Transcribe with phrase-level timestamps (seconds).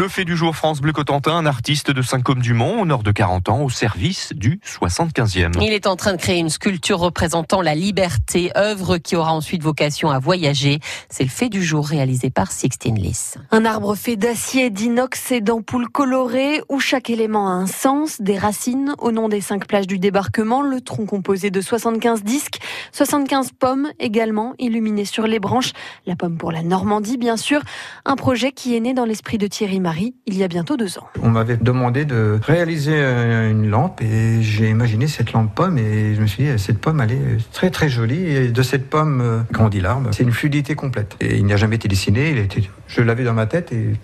[0.00, 3.50] Le fait du jour France Bleu Cotentin, un artiste de Saint-Côme-du-Mont, au nord de 40
[3.50, 5.52] ans, au service du 75e.
[5.60, 9.62] Il est en train de créer une sculpture représentant la liberté, œuvre qui aura ensuite
[9.62, 10.80] vocation à voyager.
[11.10, 13.36] C'est le fait du jour réalisé par Sixtine Lys.
[13.50, 18.38] Un arbre fait d'acier, d'inox et d'ampoules colorées où chaque élément a un sens, des
[18.38, 22.58] racines au nom des cinq plages du débarquement, le tronc composé de 75 disques,
[22.92, 25.72] 75 pommes également illuminées sur les branches,
[26.06, 27.60] la pomme pour la Normandie bien sûr,
[28.06, 30.98] un projet qui est né dans l'esprit de Thierry Marie il y a bientôt deux
[30.98, 31.08] ans.
[31.20, 36.14] On m'avait demandé de réaliser euh, une lampe et j'ai imaginé cette lampe pomme et
[36.14, 39.20] je me suis dit cette pomme elle est très très jolie et de cette pomme
[39.20, 40.10] euh, grandit l'arbre.
[40.12, 43.32] C'est une fluidité complète et il n'a jamais été dessiné, il était, je l'avais dans
[43.32, 43.94] ma tête et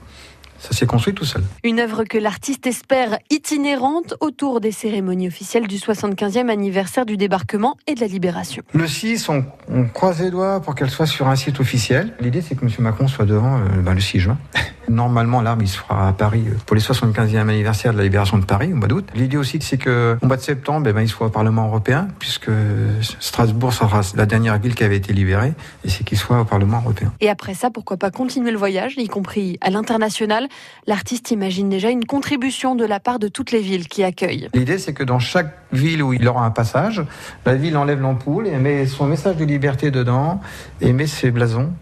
[0.59, 1.45] ça s'est construit tout seul.
[1.63, 7.77] Une œuvre que l'artiste espère itinérante autour des cérémonies officielles du 75e anniversaire du débarquement
[7.87, 8.65] et de la libération.
[8.73, 9.45] Le 6, on,
[9.95, 12.15] croise les doigts pour qu'elle soit sur un site officiel.
[12.21, 12.73] L'idée, c'est que M.
[12.81, 14.39] Macron soit devant euh, ben, le 6 juin.
[14.89, 18.39] Normalement, l'arme, il se fera à Paris euh, pour les 75e anniversaire de la libération
[18.39, 19.09] de Paris, au mois d'août.
[19.15, 22.51] L'idée aussi, c'est qu'au mois de septembre, eh ben, il soit au Parlement européen, puisque
[23.21, 26.79] Strasbourg sera la dernière ville qui avait été libérée, et c'est qu'il soit au Parlement
[26.79, 27.13] européen.
[27.21, 30.49] Et après ça, pourquoi pas continuer le voyage, y compris à l'international?
[30.87, 34.49] L'artiste imagine déjà une contribution de la part de toutes les villes qui accueillent.
[34.55, 37.03] L'idée, c'est que dans chaque ville où il aura un passage,
[37.45, 40.41] la ville enlève l'ampoule et met son message de liberté dedans
[40.81, 41.73] et met ses blasons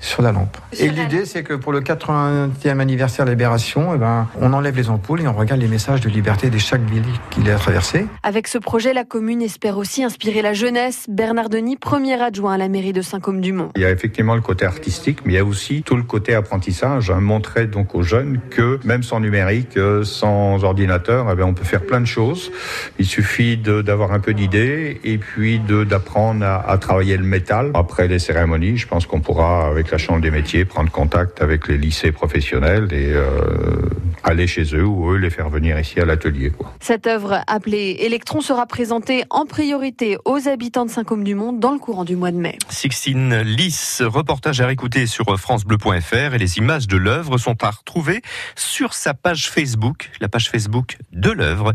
[0.00, 0.56] sur la lampe.
[0.78, 4.76] et l'idée, c'est que pour le 80e anniversaire de la Libération, eh ben, on enlève
[4.76, 8.06] les ampoules et on regarde les messages de liberté de chaque ville qu'il a traversé.
[8.22, 11.04] Avec ce projet, la commune espère aussi inspirer la jeunesse.
[11.08, 13.70] Bernard Denis, premier adjoint à la mairie de Saint-Côme-du-Mont.
[13.76, 16.34] Il y a effectivement le côté artistique, mais il y a aussi tout le côté
[16.34, 17.10] apprentissage.
[17.10, 21.64] Montrer donc aux jeunes que même sans numérique, euh, sans ordinateur, eh ben, on peut
[21.64, 22.50] faire plein de choses.
[22.98, 27.70] Il suffit d'avoir un peu d'idées et puis d'apprendre à, à travailler le métal.
[27.74, 31.68] Après les cérémonies, je pense qu'on pourra, avec la Chambre des métiers, prendre contact avec
[31.68, 33.88] les lycées professionnels et euh,
[34.22, 36.52] aller chez eux ou eux les faire venir ici à l'atelier.
[36.80, 42.04] Cette œuvre appelée Electron sera présentée en priorité aux habitants de Saint-Côme-du-Mont dans le courant
[42.04, 42.58] du mois de mai.
[42.68, 48.22] Sixtine Lys, reportage à réécouter sur francebleu.fr et les images de l'œuvre sont à retrouver
[48.56, 51.72] sur sa page Facebook, la page Facebook de l'œuvre.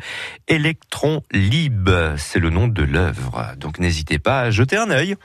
[0.48, 3.54] Electron Lib, c'est le nom de l'œuvre.
[3.58, 5.16] Donc n'hésitez pas à jeter un œil.